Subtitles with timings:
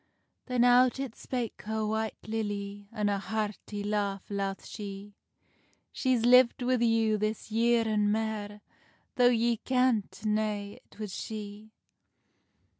[0.47, 5.13] Then out it spake her White Lilly, An a hearty laugh laugh she:
[5.91, 8.61] "She's lived wi you this year an mair,
[9.17, 11.69] Tho ye kenntna it was she."